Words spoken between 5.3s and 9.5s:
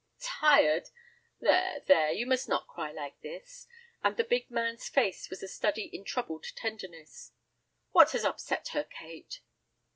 a study in troubled tenderness. "What has upset her, Kate?"